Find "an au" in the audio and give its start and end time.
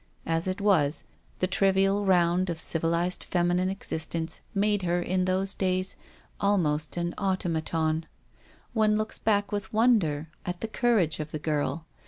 6.97-7.35